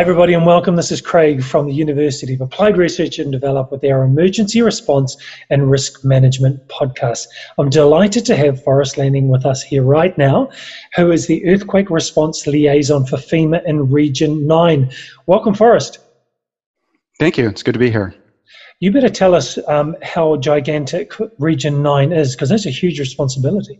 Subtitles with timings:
[0.00, 0.76] Hi, everybody, and welcome.
[0.76, 5.14] This is Craig from the University of Applied Research and Develop with our Emergency Response
[5.50, 7.26] and Risk Management podcast.
[7.58, 10.48] I'm delighted to have Forrest Landing with us here right now,
[10.96, 14.90] who is the Earthquake Response Liaison for FEMA in Region 9.
[15.26, 15.98] Welcome, Forrest.
[17.18, 17.46] Thank you.
[17.50, 18.14] It's good to be here.
[18.78, 23.78] You better tell us um, how gigantic Region 9 is, because that's a huge responsibility.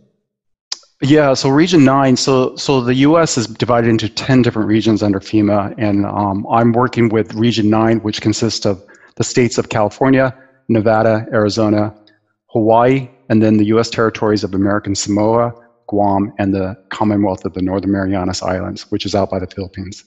[1.03, 5.19] Yeah, so Region 9, so, so the US is divided into 10 different regions under
[5.19, 8.83] FEMA, and um, I'm working with Region 9, which consists of
[9.15, 10.37] the states of California,
[10.69, 11.93] Nevada, Arizona,
[12.47, 15.53] Hawaii, and then the US territories of American Samoa,
[15.87, 20.05] Guam, and the Commonwealth of the Northern Marianas Islands, which is out by the Philippines.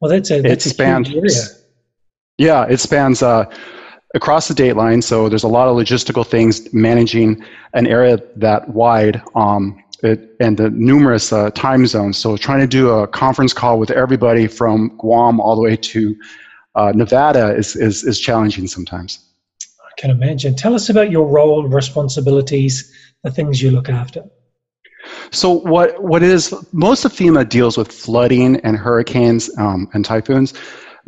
[0.00, 1.48] Well, that's a, that's it spans, a huge area.
[2.38, 3.52] Yeah, it spans uh,
[4.14, 5.02] across the date line.
[5.02, 7.42] So there's a lot of logistical things managing
[7.74, 12.18] an area that wide um, it, and the numerous uh, time zones.
[12.18, 16.16] So trying to do a conference call with everybody from Guam all the way to
[16.74, 19.24] uh, Nevada is, is, is challenging sometimes.
[19.62, 20.56] I can imagine.
[20.56, 24.24] Tell us about your role, responsibilities, the things you look after.
[25.30, 30.54] So what what is most of FEMA deals with flooding and hurricanes um, and typhoons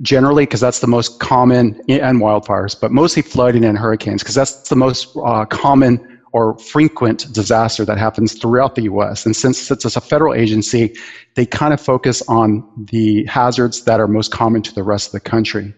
[0.02, 4.68] generally because that's the most common and wildfires but mostly flooding and hurricanes because that's
[4.68, 9.84] the most uh, common or frequent disaster that happens throughout the us and since it's
[9.84, 10.94] a federal agency
[11.34, 15.12] they kind of focus on the hazards that are most common to the rest of
[15.12, 15.72] the country.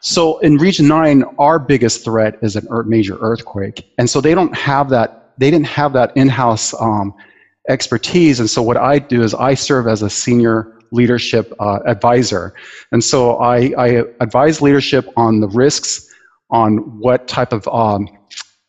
[0.00, 3.92] So in region 9 our biggest threat is a major earthquake.
[3.98, 7.12] And so they don't have that they didn't have that in-house um,
[7.68, 8.38] expertise.
[8.38, 12.54] And so what i do is i serve as a senior leadership uh, advisor.
[12.92, 16.08] And so I, I, advise leadership on the risks,
[16.50, 18.08] on what type of um,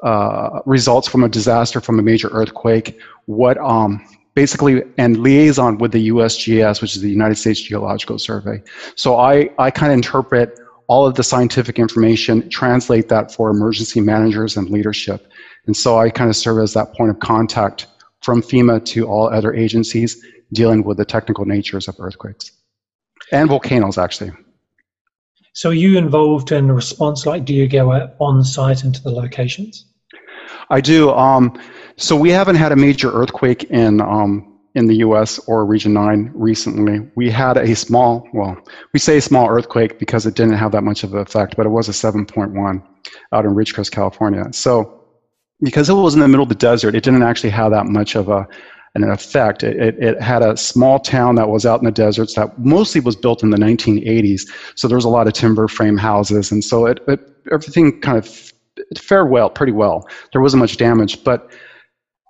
[0.04, 5.92] uh, results from a disaster, from a major earthquake, what um, basically, and liaison with
[5.92, 8.61] the USGS, which is the United States Geological Survey.
[8.95, 13.99] So I, I kind of interpret all of the scientific information, translate that for emergency
[13.99, 15.32] managers and leadership.
[15.66, 17.88] And so I kind of serve as that point of contact
[18.22, 20.23] from FEMA to all other agencies
[20.54, 22.52] dealing with the technical natures of earthquakes
[23.32, 24.32] and volcanoes, actually.
[25.54, 27.26] So, are you involved in response?
[27.26, 29.86] Like, do you go on site into the locations?
[30.70, 31.10] I do.
[31.12, 31.60] Um,
[31.98, 35.40] so, we haven't had a major earthquake in um, in the U.S.
[35.48, 37.10] or Region Nine recently.
[37.16, 38.56] We had a small, well,
[38.94, 41.70] we say small earthquake because it didn't have that much of an effect, but it
[41.70, 42.84] was a 7.1
[43.32, 44.46] out in Ridgecrest, California.
[44.52, 45.04] So,
[45.62, 48.16] because it was in the middle of the desert, it didn't actually have that much
[48.16, 48.48] of a
[48.98, 51.92] and in effect, it, it, it, had a small town that was out in the
[51.92, 54.50] deserts that mostly was built in the 1980s.
[54.74, 57.20] So there was a lot of timber frame houses, and so it, it
[57.52, 58.52] everything kind of
[58.98, 60.10] fared well, pretty well.
[60.32, 61.52] There wasn't much damage, but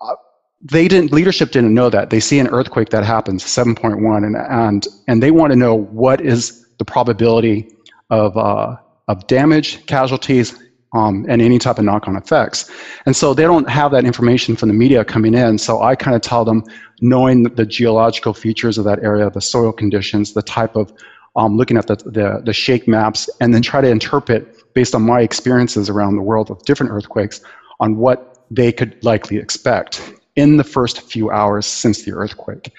[0.02, 0.16] uh,
[0.62, 1.14] they didn't.
[1.14, 2.10] Leadership didn't know that.
[2.10, 6.20] They see an earthquake that happens, 7.1, and and and they want to know what
[6.20, 7.74] is the probability
[8.10, 8.76] of uh,
[9.08, 10.62] of damage, casualties,
[10.94, 12.72] um, and any type of knock-on effects.
[13.06, 15.58] And so they don't have that information from the media coming in.
[15.58, 16.64] So I kind of tell them,
[17.02, 20.94] knowing the geological features of that area, the soil conditions, the type of
[21.36, 25.03] um, looking at the, the, the shake maps, and then try to interpret based on
[25.03, 27.42] my experiences around the world of different earthquakes
[27.80, 32.72] on what they could likely expect in the first few hours since the earthquake.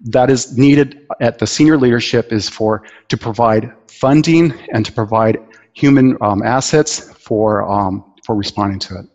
[0.00, 5.38] That is needed at the senior leadership is for to provide funding and to provide
[5.72, 9.06] human um, assets for um, for responding to it.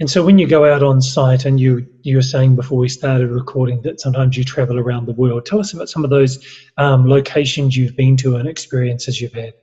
[0.00, 2.88] And so, when you go out on site, and you you were saying before we
[2.88, 5.44] started recording that sometimes you travel around the world.
[5.44, 6.44] Tell us about some of those
[6.78, 9.54] um, locations you've been to and experiences you've had.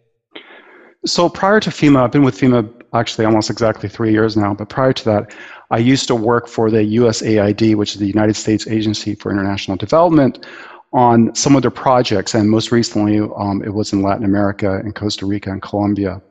[1.06, 4.53] So prior to FEMA, I've been with FEMA actually almost exactly three years now.
[4.53, 5.34] But prior to that,
[5.72, 9.78] I used to work for the USAID, which is the United States Agency for International
[9.78, 10.46] Development,
[10.92, 14.92] on some of their projects, and most recently um, it was in Latin America, in
[14.92, 16.22] Costa Rica, and Colombia.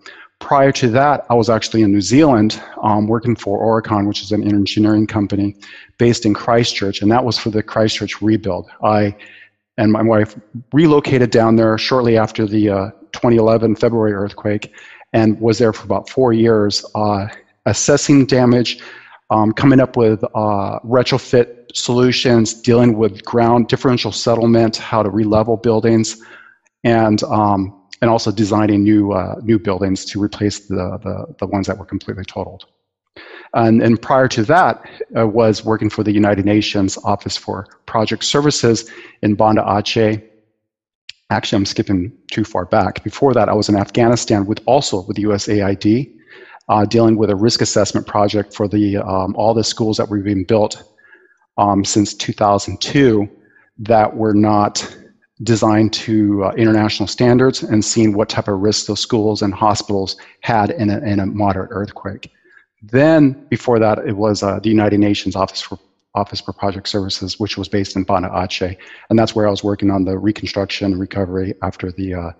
[0.40, 4.30] Prior to that, I was actually in New Zealand um, working for Aurecon, which is
[4.32, 5.56] an engineering company
[5.98, 8.68] based in Christchurch, and that was for the Christchurch rebuild.
[8.82, 9.16] I
[9.78, 10.36] and my wife
[10.72, 14.74] relocated down there shortly after the uh, 2011 February earthquake
[15.12, 17.28] and was there for about four years, uh,
[17.66, 18.80] assessing damage,
[19.30, 25.62] um, coming up with uh, retrofit solutions, dealing with ground differential settlement, how to relevel
[25.62, 26.22] buildings,
[26.84, 31.66] and um, and also designing new uh, new buildings to replace the, the, the ones
[31.66, 32.64] that were completely totaled.
[33.54, 34.82] And, and prior to that,
[35.16, 38.90] I was working for the United Nations Office for Project Services
[39.22, 40.22] in Banda Aceh.
[41.30, 43.02] Actually, I'm skipping too far back.
[43.04, 46.14] Before that, I was in Afghanistan with also with USAID,
[46.68, 50.18] uh, dealing with a risk assessment project for the um, all the schools that were
[50.20, 50.82] being built
[51.56, 53.28] um, since 2002
[53.78, 54.96] that were not
[55.42, 60.16] designed to uh, international standards and seeing what type of risks those schools and hospitals
[60.40, 62.32] had in a, in a moderate earthquake.
[62.82, 65.78] Then, before that, it was uh, the United Nations Office for
[66.14, 68.76] Office for Project Services, which was based in Banda Aceh,
[69.10, 72.34] and that's where I was working on the reconstruction and recovery after the.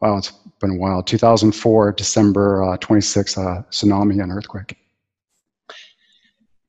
[0.00, 1.02] Wow, it's been a while.
[1.02, 4.76] 2004, December uh, 26 uh, tsunami and earthquake.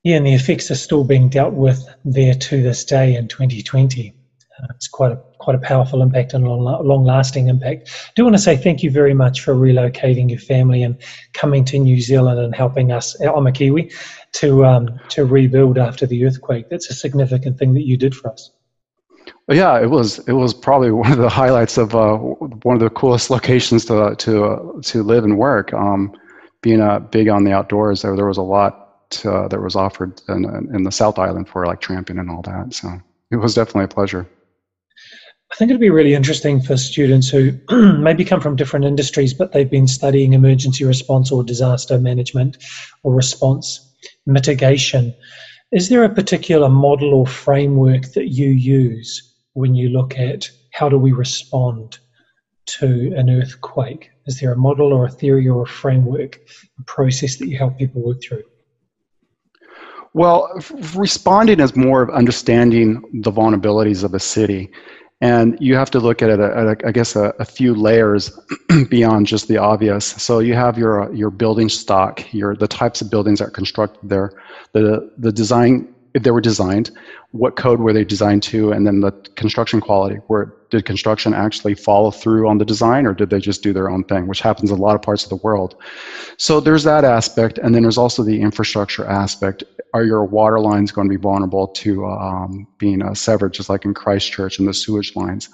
[0.04, 4.14] Yeah, and the effects are still being dealt with there to this day in 2020.
[4.62, 7.88] Uh, it's quite a quite a powerful impact and long, long lasting impact.
[7.90, 10.96] I do want to say thank you very much for relocating your family and
[11.32, 13.18] coming to New Zealand and helping us.
[13.20, 13.90] I'm a Kiwi
[14.34, 16.68] to um, to rebuild after the earthquake.
[16.68, 18.50] That's a significant thing that you did for us.
[19.48, 22.90] Yeah, it was it was probably one of the highlights of uh, one of the
[22.90, 25.72] coolest locations to to uh, to live and work.
[25.72, 26.12] Um,
[26.62, 28.82] being uh, big on the outdoors, there there was a lot
[29.24, 32.72] uh, that was offered in, in the South Island for like tramping and all that.
[32.72, 32.88] So
[33.30, 34.26] it was definitely a pleasure.
[35.52, 37.52] I think it'd be really interesting for students who
[37.98, 42.56] maybe come from different industries, but they've been studying emergency response or disaster management
[43.02, 43.86] or response
[44.24, 45.14] mitigation.
[45.72, 50.90] Is there a particular model or framework that you use when you look at how
[50.90, 51.98] do we respond
[52.66, 54.10] to an earthquake?
[54.26, 56.38] Is there a model or a theory or a framework,
[56.78, 58.42] a process that you help people work through?
[60.12, 60.52] Well,
[60.94, 64.70] responding is more of understanding the vulnerabilities of a city.
[65.22, 67.76] And you have to look at it, uh, at a, I guess, a, a few
[67.76, 68.36] layers
[68.90, 70.04] beyond just the obvious.
[70.04, 73.50] So you have your uh, your building stock, your the types of buildings that are
[73.50, 74.32] constructed there,
[74.72, 76.90] the the design if they were designed,
[77.30, 80.16] what code were they designed to, and then the construction quality.
[80.26, 83.90] Where did construction actually follow through on the design, or did they just do their
[83.90, 85.76] own thing, which happens in a lot of parts of the world.
[86.38, 89.62] So there's that aspect, and then there's also the infrastructure aspect.
[89.92, 93.84] Are your water lines going to be vulnerable to um, being uh, severed, just like
[93.84, 95.50] in Christchurch and the sewage lines?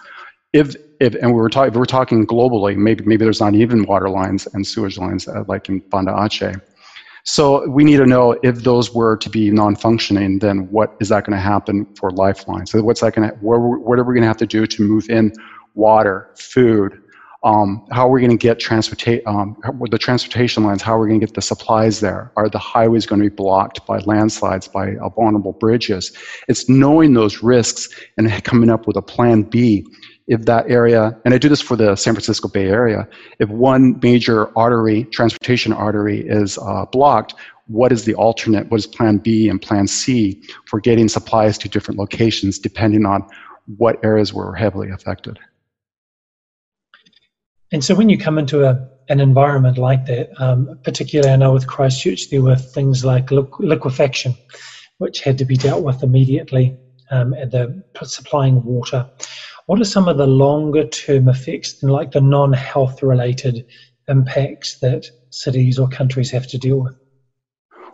[0.53, 3.85] If, if and we were talking, if we're talking globally, maybe maybe there's not even
[3.85, 6.63] water lines and sewage lines uh, like in Banda Aceh.
[7.31, 11.27] So we need to know if those were to be non-functioning, then what is that
[11.27, 12.65] going to happen for Lifeline?
[12.65, 15.11] So what's that going to, what, are we going to have to do to move
[15.11, 15.35] in
[15.75, 16.99] water, food?
[17.45, 19.59] Um, how are we going to get transportation, um,
[19.91, 22.33] the transportation lines, how are we going to get the supplies there?
[22.37, 26.13] Are the highways going to be blocked by landslides, by uh, vulnerable bridges?
[26.49, 29.87] It's knowing those risks and coming up with a plan B
[30.29, 33.09] if that area, and I do this for the San Francisco Bay Area,
[33.39, 37.35] if one major artery, transportation artery, is uh, blocked,
[37.67, 38.71] what is the alternate?
[38.71, 43.27] What is plan B and plan C for getting supplies to different locations depending on
[43.77, 45.39] what areas were heavily affected?
[47.73, 51.53] And so when you come into a, an environment like that, um, particularly I know
[51.53, 54.35] with Christchurch, there were things like liquefaction,
[54.99, 56.79] which had to be dealt with immediately,
[57.11, 59.11] um, and the supplying water.
[59.69, 63.67] What are some of the longer term effects, and like the non health related
[64.09, 66.97] impacts that cities or countries have to deal with?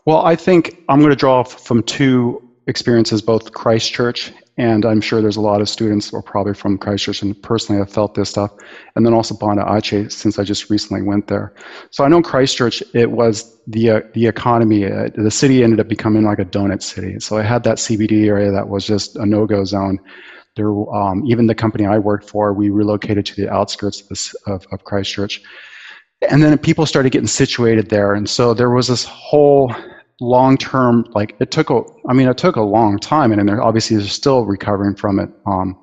[0.06, 5.21] Well, I think I'm going to draw from two experiences, both Christchurch, and I'm sure
[5.21, 8.53] there's a lot of students or probably from Christchurch and personally have felt this stuff,
[8.94, 11.53] and then also Banda Aceh since I just recently went there.
[11.91, 14.84] So I know Christchurch, it was the uh, the economy.
[14.84, 17.19] Uh, the city ended up becoming like a donut city.
[17.19, 19.98] So I had that CBD area that was just a no-go zone,
[20.56, 24.34] there, um, even the company I worked for, we relocated to the outskirts of, this,
[24.46, 25.43] of, of Christchurch.
[26.31, 28.15] And then people started getting situated there.
[28.15, 29.75] And so there was this whole
[30.20, 33.32] long term, like it took a, I mean, it took a long time.
[33.32, 35.29] And, and they're obviously they're still recovering from it.
[35.46, 35.79] Um,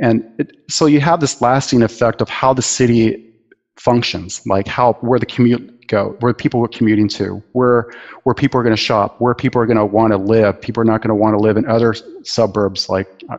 [0.00, 3.34] and it, so you have this lasting effect of how the city
[3.76, 7.90] functions, like how, where the commute go, where people are commuting to, where
[8.24, 10.60] where people are going to shop, where people are going to want to live.
[10.60, 12.88] People are not going to want to live in other suburbs.
[12.88, 13.38] Like uh,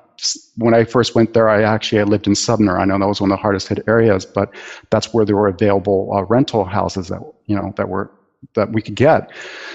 [0.55, 2.79] when I first went there, I actually I lived in Sumner.
[2.79, 4.53] I know that was one of the hardest hit areas, but
[4.89, 8.11] that's where there were available uh, rental houses that you know that were
[8.55, 9.31] that we could get.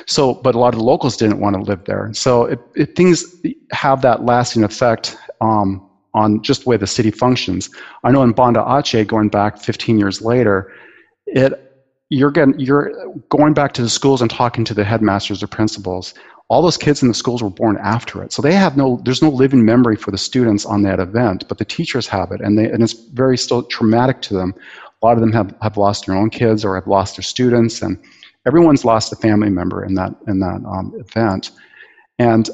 [0.07, 2.11] So, but a lot of the locals didn't want to live there.
[2.15, 3.35] So, it, it, things
[3.73, 7.71] have that lasting effect um, on just the way the city functions.
[8.05, 10.73] I know in Banda Aceh, going back 15 years later,
[11.27, 11.72] it
[12.13, 12.93] you're getting you're
[13.31, 16.13] going back to the schools and talking to the headmasters or principals.
[16.49, 18.33] All those kids in the schools were born after it.
[18.35, 21.57] So they have no there's no living memory for the students on that event but
[21.57, 22.43] the teachers have it.
[22.43, 24.55] And they and it's very still traumatic to them.
[25.03, 27.81] A lot of them have, have lost their own kids or have lost their students
[27.81, 27.99] and
[28.47, 31.53] everyone's lost a family member in that in that um, event.
[32.19, 32.51] And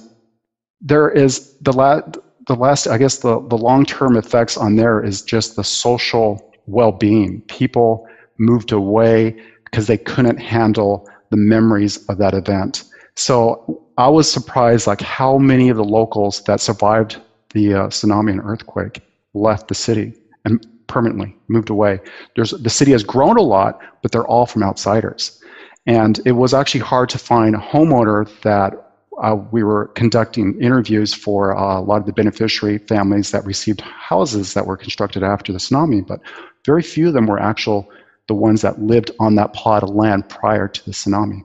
[0.80, 5.20] there is the last the last i guess the, the long-term effects on there is
[5.20, 7.40] just the social well-being.
[7.42, 8.06] People
[8.38, 12.84] moved away because they couldn't handle the memories of that event.
[13.16, 17.20] So I was surprised, like how many of the locals that survived
[17.52, 19.02] the uh, tsunami and earthquake
[19.34, 20.14] left the city
[20.44, 22.00] and permanently moved away.
[22.34, 25.40] There's, the city has grown a lot, but they're all from outsiders.
[25.86, 28.74] And it was actually hard to find a homeowner that
[29.22, 33.80] uh, we were conducting interviews for uh, a lot of the beneficiary families that received
[33.80, 36.20] houses that were constructed after the tsunami, but
[36.64, 37.88] very few of them were actual
[38.28, 41.42] the ones that lived on that plot of land prior to the tsunami.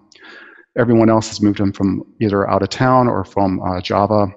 [0.78, 4.28] Everyone else has moved in from either out of town or from uh, Java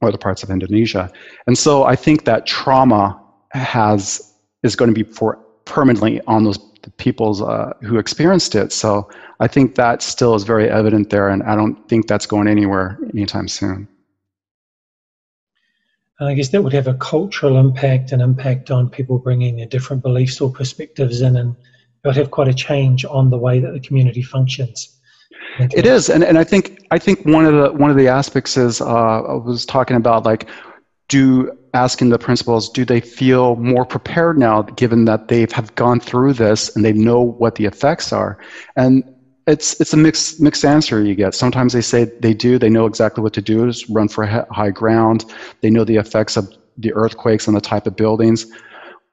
[0.00, 1.10] or other parts of Indonesia.
[1.46, 3.20] And so I think that trauma
[3.52, 6.58] has is going to be for permanently on those
[6.96, 8.72] people's uh, who experienced it.
[8.72, 9.08] So
[9.40, 12.98] I think that still is very evident there, and I don't think that's going anywhere
[13.12, 13.88] anytime soon.
[16.20, 20.02] I guess that would have a cultural impact, an impact on people bringing their different
[20.02, 21.56] beliefs or perspectives in, and
[22.04, 25.00] it would have quite a change on the way that the community functions.
[25.58, 28.56] It is, and, and I think I think one of the one of the aspects
[28.56, 30.48] is uh, I was talking about like
[31.08, 36.00] do asking the principals do they feel more prepared now given that they have gone
[36.00, 38.38] through this and they know what the effects are
[38.76, 39.04] and
[39.46, 41.34] it's it's a mixed mixed answer you get.
[41.34, 42.58] Sometimes they say they do.
[42.58, 43.66] They know exactly what to do.
[43.66, 45.24] Is run for high ground.
[45.60, 48.46] They know the effects of the earthquakes and the type of buildings.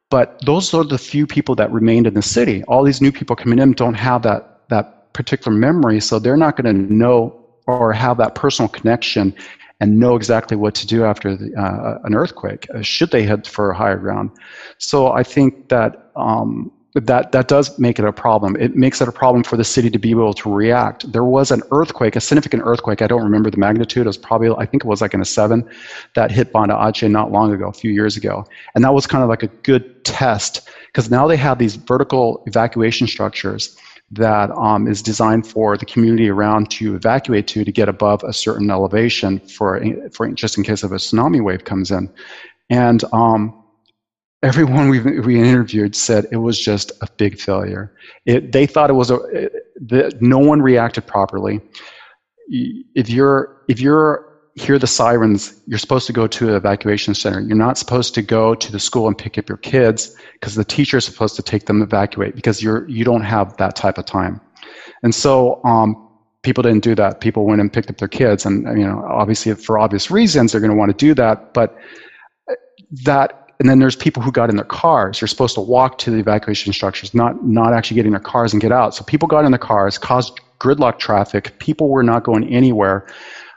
[0.09, 2.63] But those are the few people that remained in the city.
[2.63, 6.55] All these new people coming in don't have that that particular memory, so they're not
[6.55, 9.35] going to know or have that personal connection
[9.79, 12.67] and know exactly what to do after the, uh, an earthquake.
[12.73, 14.31] Uh, should they head for higher ground?
[14.79, 18.55] So I think that um, that that does make it a problem.
[18.57, 21.11] It makes it a problem for the city to be able to react.
[21.11, 23.01] There was an earthquake, a significant earthquake.
[23.01, 24.05] I don't remember the magnitude.
[24.05, 25.67] It was probably I think it was like in a seven
[26.15, 29.23] that hit Banda Aceh not long ago, a few years ago, and that was kind
[29.23, 33.77] of like a good test because now they have these vertical evacuation structures
[34.11, 38.33] that um, is designed for the community around to evacuate to to get above a
[38.33, 42.09] certain elevation for for just in case of a tsunami wave comes in,
[42.69, 43.53] and um,
[44.43, 47.93] everyone we we interviewed said it was just a big failure.
[48.25, 49.17] It, they thought it was a
[49.75, 51.61] the, no one reacted properly.
[52.49, 54.25] If you're if you're
[54.55, 57.39] hear the sirens, you're supposed to go to an evacuation center.
[57.39, 60.65] You're not supposed to go to the school and pick up your kids because the
[60.65, 64.05] teacher is supposed to take them evacuate because you're you don't have that type of
[64.05, 64.41] time.
[65.03, 66.09] And so um,
[66.41, 67.21] people didn't do that.
[67.21, 70.61] People went and picked up their kids, and you know obviously for obvious reasons they're
[70.61, 71.77] going to want to do that, but
[73.03, 75.19] that and then there's people who got in their cars.
[75.19, 78.53] You're supposed to walk to the evacuation structures, not not actually get in their cars
[78.53, 78.93] and get out.
[78.93, 81.57] So people got in the cars, caused gridlock traffic.
[81.59, 83.07] People were not going anywhere.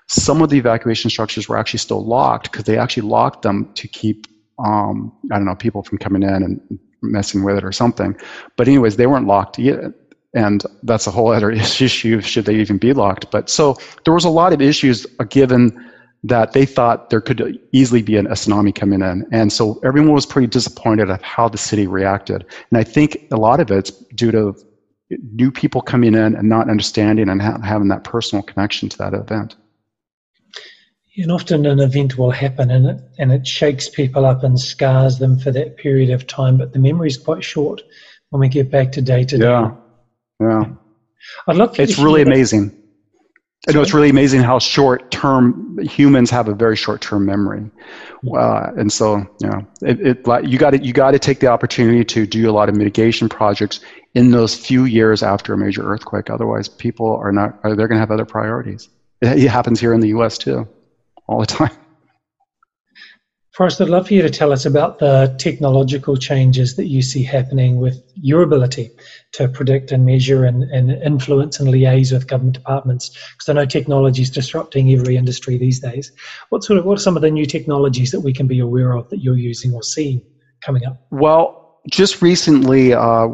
[0.09, 3.87] Some of the evacuation structures were actually still locked because they actually locked them to
[3.89, 4.27] keep
[4.65, 8.17] um, I don't know people from coming in and messing with it or something.
[8.57, 9.93] But anyways, they weren't locked yet.
[10.33, 12.21] And that's a whole other issue.
[12.21, 13.31] Should they even be locked?
[13.31, 15.90] But so there was a lot of issues given
[16.23, 19.27] that they thought there could easily be an, a tsunami coming in.
[19.33, 22.45] And so everyone was pretty disappointed at how the city reacted.
[22.71, 24.55] And I think a lot of it's due to
[25.33, 29.15] new people coming in and not understanding and ha- having that personal connection to that
[29.15, 29.57] event.
[31.17, 35.19] And often an event will happen and it, and it shakes people up and scars
[35.19, 37.83] them for that period of time, but the memory is quite short
[38.31, 39.45] when we get back to day to day.
[39.45, 39.75] Yeah,
[40.41, 40.65] yeah.
[41.47, 42.80] I'd love it's really amazing.
[43.69, 47.71] I know it's really amazing how short term humans have a very short term memory,
[48.35, 51.49] uh, and so you know it, it you got to you got to take the
[51.49, 53.81] opportunity to do a lot of mitigation projects
[54.15, 56.31] in those few years after a major earthquake.
[56.31, 58.89] Otherwise, people are not are, they're going to have other priorities.
[59.21, 60.39] It, it happens here in the U.S.
[60.39, 60.67] too,
[61.27, 61.77] all the time.
[63.53, 67.25] Forrest, I'd love for you to tell us about the technological changes that you see
[67.25, 68.91] happening with your ability
[69.33, 73.11] to predict and measure and, and influence and liaise with government departments.
[73.11, 76.13] Because I know technology is disrupting every industry these days.
[76.51, 78.93] What sort of what are some of the new technologies that we can be aware
[78.93, 80.23] of that you're using or seeing
[80.61, 81.05] coming up?
[81.11, 83.27] Well, just recently, uh,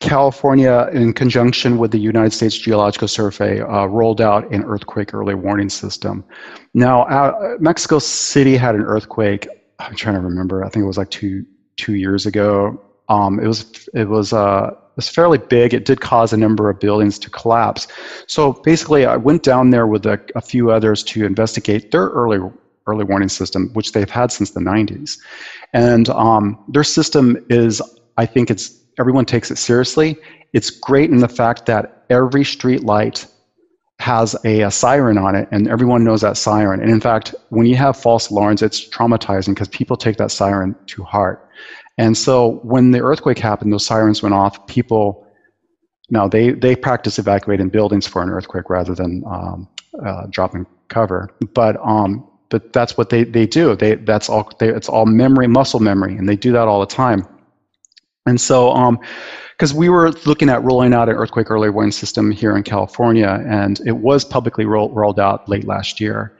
[0.00, 5.34] California, in conjunction with the United States Geological Survey, uh, rolled out an earthquake early
[5.34, 6.24] warning system.
[6.72, 9.46] Now, uh, Mexico City had an earthquake.
[9.78, 10.64] I'm trying to remember.
[10.64, 11.44] I think it was like two
[11.76, 12.80] two years ago.
[13.10, 15.74] Um, it was it was uh, it was fairly big.
[15.74, 17.86] It did cause a number of buildings to collapse.
[18.26, 22.38] So basically, I went down there with a, a few others to investigate their early
[22.86, 25.18] early warning system, which they've had since the 90s,
[25.74, 27.82] and um, their system is.
[28.16, 30.16] I think it's everyone takes it seriously.
[30.52, 33.26] It's great in the fact that every street light
[34.00, 36.80] has a, a, siren on it, and everyone knows that siren.
[36.80, 40.74] And in fact, when you have false alarms, it's traumatizing because people take that siren
[40.86, 41.46] to heart.
[41.98, 44.66] And so when the earthquake happened, those sirens went off.
[44.66, 45.26] People,
[46.08, 49.68] now they they practice evacuating buildings for an earthquake rather than um,
[50.02, 51.28] uh, dropping cover.
[51.52, 53.76] But um, but that's what they, they do.
[53.76, 54.50] They that's all.
[54.58, 57.26] They, it's all memory, muscle memory, and they do that all the time.
[58.26, 58.72] And so,
[59.56, 62.62] because um, we were looking at rolling out an earthquake early warning system here in
[62.62, 66.36] California, and it was publicly roll, rolled out late last year.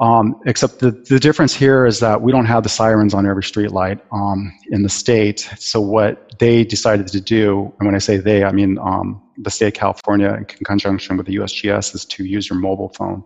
[0.00, 3.42] Um, except the, the difference here is that we don't have the sirens on every
[3.42, 5.50] street light um, in the state.
[5.58, 9.50] So what they decided to do, and when I say they, I mean um, the
[9.50, 13.24] state of California in conjunction with the USGS, is to use your mobile phone.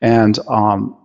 [0.00, 0.96] And um,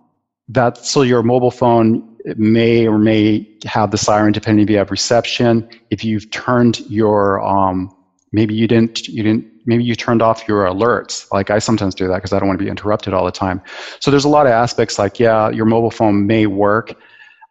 [0.47, 4.91] that so your mobile phone may or may have the siren depending if you have
[4.91, 5.67] reception.
[5.89, 7.95] If you've turned your um,
[8.31, 11.31] maybe you didn't you didn't maybe you turned off your alerts.
[11.31, 13.61] Like i sometimes do that because i don't want to be interrupted all the time.
[13.99, 16.95] So there's a lot of aspects like yeah your mobile phone may work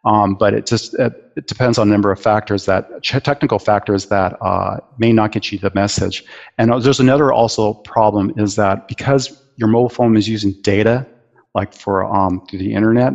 [0.05, 4.05] um, but it just it, it, depends on a number of factors that technical factors
[4.07, 6.23] that uh, may not get you the message.
[6.59, 11.07] And uh, there's another also problem is that because your mobile phone is using data
[11.55, 13.13] like for um, through the internet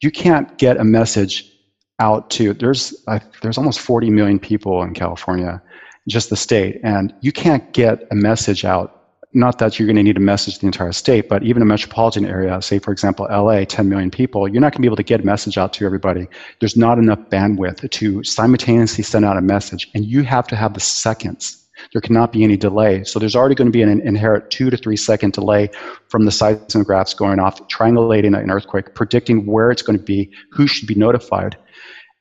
[0.00, 1.50] you can't get a message
[1.98, 5.62] out to there's uh, there's almost 40 million people in california
[6.08, 6.80] just the state.
[6.82, 8.96] And you can't get a message out.
[9.32, 12.24] Not that you're going to need a message the entire state, but even a metropolitan
[12.24, 15.04] area, say for example LA, 10 million people, you're not going to be able to
[15.04, 16.26] get a message out to everybody.
[16.58, 20.74] There's not enough bandwidth to simultaneously send out a message, and you have to have
[20.74, 21.59] the seconds.
[21.92, 23.04] There cannot be any delay.
[23.04, 25.70] So there's already going to be an inherent two to three second delay
[26.08, 30.66] from the seismographs going off, triangulating an earthquake, predicting where it's going to be, who
[30.66, 31.56] should be notified.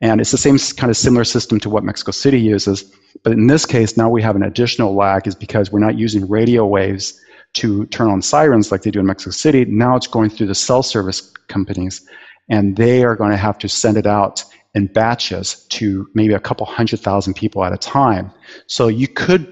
[0.01, 2.83] And it's the same kind of similar system to what Mexico City uses.
[3.23, 6.27] But in this case, now we have an additional lag is because we're not using
[6.29, 7.19] radio waves
[7.53, 9.65] to turn on sirens like they do in Mexico City.
[9.65, 12.07] Now it's going through the cell service companies,
[12.49, 14.43] and they are going to have to send it out
[14.75, 18.31] in batches to maybe a couple hundred thousand people at a time.
[18.67, 19.51] So you could,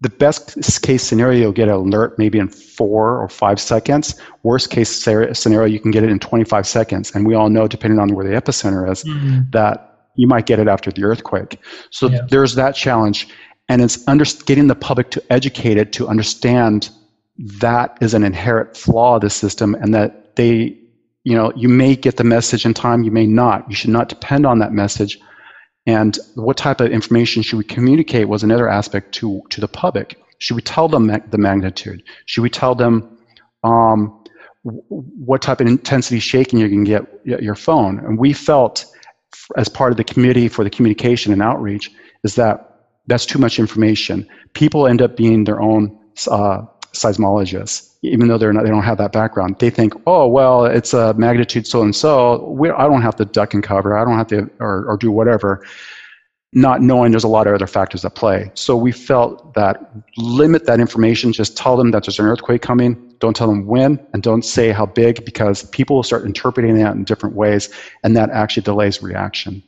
[0.00, 4.20] the best case scenario, get an alert maybe in four or five seconds.
[4.42, 7.10] Worst case scenario, you can get it in 25 seconds.
[7.14, 9.50] And we all know, depending on where the epicenter is, mm-hmm.
[9.50, 11.58] that you might get it after the earthquake.
[11.90, 12.20] So yeah.
[12.28, 13.28] there's that challenge.
[13.68, 16.90] And it's under, getting the public to educate it to understand
[17.60, 20.76] that is an inherent flaw of the system and that they,
[21.24, 23.68] you know, you may get the message in time, you may not.
[23.68, 25.18] You should not depend on that message.
[25.86, 30.20] And what type of information should we communicate was another aspect to, to the public.
[30.38, 32.02] Should we tell them the magnitude?
[32.26, 33.18] Should we tell them
[33.64, 34.24] um,
[34.62, 37.98] what type of intensity shaking you can get your phone?
[37.98, 38.86] And we felt
[39.56, 41.90] as part of the committee for the communication and outreach
[42.24, 44.26] is that that's too much information.
[44.54, 48.98] People end up being their own uh, seismologists, even though they're not, they don't have
[48.98, 49.56] that background.
[49.58, 52.58] They think, oh well, it's a magnitude so and so.
[52.76, 53.96] I don't have to duck and cover.
[53.96, 55.64] I don't have to or, or do whatever
[56.52, 58.50] not knowing there's a lot of other factors at play.
[58.54, 63.14] So we felt that limit that information, just tell them that there's an earthquake coming,
[63.20, 66.96] don't tell them when, and don't say how big because people will start interpreting that
[66.96, 67.70] in different ways,
[68.02, 69.62] and that actually delays reaction.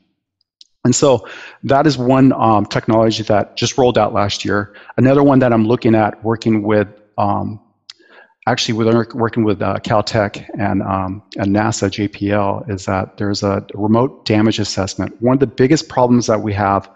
[0.84, 1.28] And so
[1.62, 4.74] that is one um, technology that just rolled out last year.
[4.96, 7.60] Another one that I'm looking at working with um,
[8.46, 13.64] actually we're working with uh, Caltech and, um, and NASA JPL is that there's a
[13.74, 15.20] remote damage assessment.
[15.20, 16.90] One of the biggest problems that we have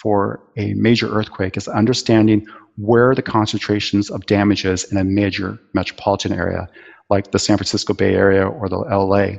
[0.00, 5.58] for a major earthquake is understanding where the concentrations of damage is in a major
[5.74, 6.68] metropolitan area,
[7.08, 9.38] like the San Francisco Bay Area or the LA.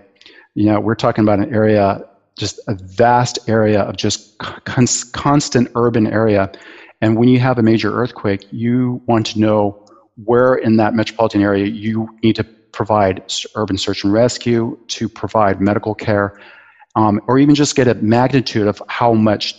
[0.55, 2.03] You know, we're talking about an area,
[2.37, 6.51] just a vast area of just con- constant urban area.
[7.01, 9.86] And when you have a major earthquake, you want to know
[10.25, 13.23] where in that metropolitan area you need to provide
[13.55, 16.39] urban search and rescue, to provide medical care,
[16.95, 19.55] um, or even just get a magnitude of how much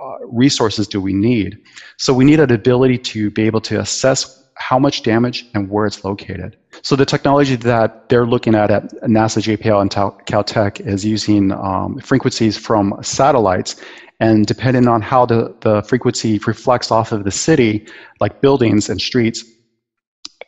[0.00, 1.58] uh, resources do we need.
[1.98, 5.84] So we need an ability to be able to assess how much damage and where
[5.84, 6.56] it's located.
[6.82, 11.98] So the technology that they're looking at at NASA JPL and Caltech is using um,
[11.98, 13.76] frequencies from satellites
[14.20, 17.86] and depending on how the, the frequency reflects off of the city,
[18.20, 19.44] like buildings and streets,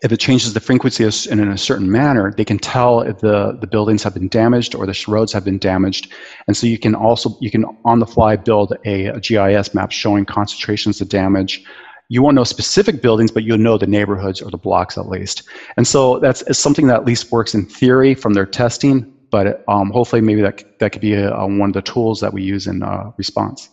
[0.02, 3.66] if it changes the frequency in a certain manner, they can tell if the, the
[3.66, 6.12] buildings have been damaged or the roads have been damaged.
[6.46, 9.92] And so you can also, you can on the fly build a, a GIS map
[9.92, 11.64] showing concentrations of damage.
[12.08, 15.42] You won't know specific buildings, but you'll know the neighborhoods or the blocks at least.
[15.76, 19.90] And so that's something that at least works in theory from their testing, but um,
[19.90, 22.66] hopefully maybe that, that could be a, a, one of the tools that we use
[22.66, 23.70] in uh, response.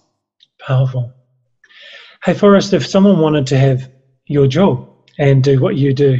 [0.59, 1.13] Powerful.
[2.23, 3.91] Hey, Forrest, if someone wanted to have
[4.25, 6.19] your job, and do what you do,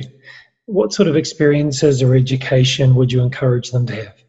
[0.66, 4.24] what sort of experiences or education would you encourage them to have?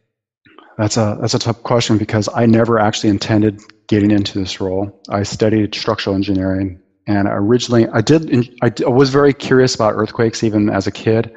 [0.77, 5.01] That's a that's a tough question because I never actually intended getting into this role.
[5.09, 10.69] I studied structural engineering, and originally I did I was very curious about earthquakes even
[10.69, 11.33] as a kid,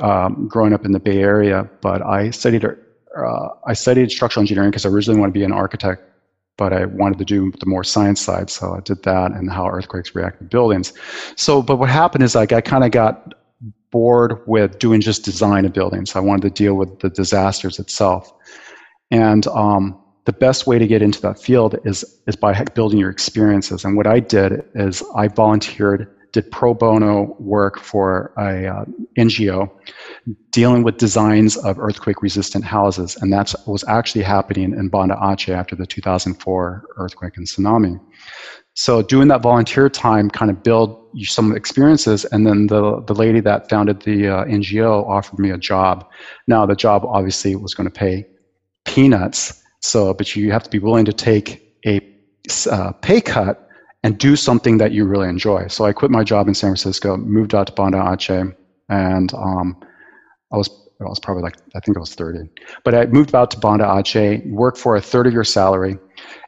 [0.00, 1.68] um, growing up in the Bay Area.
[1.80, 5.52] But I studied uh, I studied structural engineering because I originally wanted to be an
[5.52, 6.04] architect,
[6.56, 8.50] but I wanted to do the more science side.
[8.50, 10.92] So I did that and how earthquakes react to buildings.
[11.36, 13.34] So, but what happened is like I kind of got
[13.90, 16.16] bored with doing just design of buildings.
[16.16, 18.32] I wanted to deal with the disasters itself.
[19.10, 23.10] And um, the best way to get into that field is, is by building your
[23.10, 23.84] experiences.
[23.84, 28.84] And what I did is I volunteered did pro bono work for a uh,
[29.18, 29.70] NGO
[30.50, 33.16] dealing with designs of earthquake resistant houses.
[33.20, 38.00] And that was actually happening in Banda Aceh after the 2004 earthquake and tsunami.
[38.74, 42.24] So doing that volunteer time kind of build some experiences.
[42.26, 46.08] And then the, the lady that founded the uh, NGO offered me a job.
[46.46, 48.26] Now the job obviously was going to pay
[48.84, 49.62] peanuts.
[49.80, 52.00] So, but you have to be willing to take a
[52.70, 53.68] uh, pay cut
[54.02, 55.68] and do something that you really enjoy.
[55.68, 58.54] So I quit my job in San Francisco, moved out to Banda Aceh,
[58.88, 59.80] and um,
[60.52, 60.68] I was
[61.00, 62.48] I was probably like I think I was 30,
[62.84, 65.98] but I moved out to Banda Aceh, worked for a third of your salary,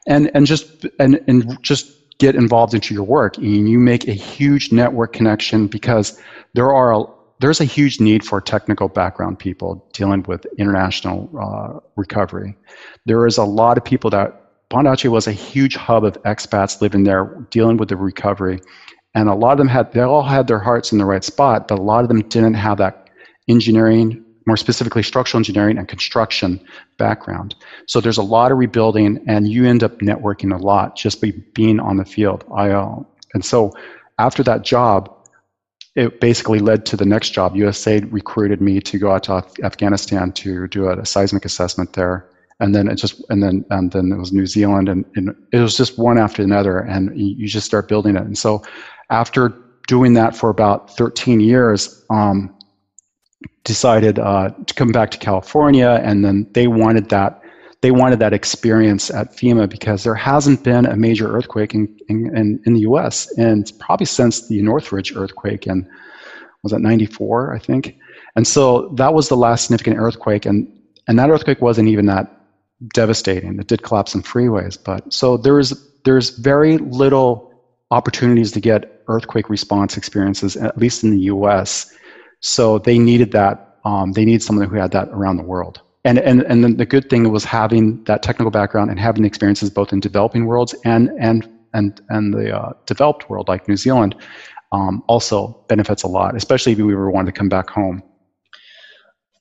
[0.07, 4.13] and and just and and just get involved into your work, and you make a
[4.13, 6.21] huge network connection because
[6.55, 7.05] there are a,
[7.41, 12.57] there's a huge need for technical background people dealing with international uh, recovery.
[13.07, 14.44] There is a lot of people that
[14.75, 18.59] Banda Aceh was a huge hub of expats living there, dealing with the recovery.
[19.15, 21.69] And a lot of them had, they all had their hearts in the right spot,
[21.69, 23.09] but a lot of them didn't have that
[23.47, 26.61] engineering, more specifically structural engineering and construction
[26.99, 27.55] background.
[27.87, 31.33] So there's a lot of rebuilding, and you end up networking a lot just by
[31.55, 32.43] being on the field.
[32.49, 33.71] And so
[34.19, 35.09] after that job,
[35.95, 37.55] it basically led to the next job.
[37.55, 42.29] USAID recruited me to go out to Afghanistan to do a, a seismic assessment there
[42.61, 45.59] and then it just and then and then it was New Zealand and, and it
[45.59, 48.23] was just one after another and you just start building it.
[48.23, 48.63] And so
[49.11, 49.53] after
[49.87, 52.57] doing that for about 13 years um,
[53.65, 57.41] decided uh, to come back to California and then they wanted that
[57.83, 62.59] they wanted that experience at FEMA because there hasn't been a major earthquake in, in,
[62.65, 65.87] in the US and probably since the Northridge earthquake and
[66.63, 67.99] was that 94 I think?
[68.37, 70.71] And so that was the last significant earthquake and
[71.07, 72.44] and that earthquake wasn't even that
[72.89, 73.59] devastating.
[73.59, 75.73] It did collapse some freeways, but so there's
[76.05, 77.53] there's very little
[77.91, 81.93] opportunities to get earthquake response experiences, at least in the U.S.
[82.41, 83.79] So they needed that.
[83.85, 85.81] Um, they need someone who had that around the world.
[86.05, 89.93] And and and the good thing was having that technical background and having experiences both
[89.93, 94.15] in developing worlds and and and and the uh, developed world like New Zealand
[94.73, 98.03] um, also benefits a lot, especially if we ever wanted to come back home.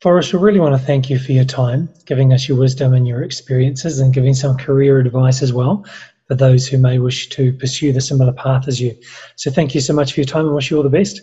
[0.03, 3.07] Forrest, we really want to thank you for your time, giving us your wisdom and
[3.07, 5.85] your experiences, and giving some career advice as well
[6.27, 8.93] for those who may wish to pursue the similar path as you.
[9.37, 11.21] So, thank you so much for your time and wish you all the best.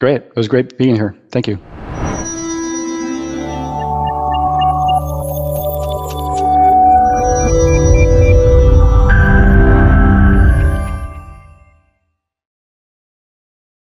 [0.00, 0.22] Great.
[0.22, 1.16] It was great being here.
[1.30, 1.60] Thank you.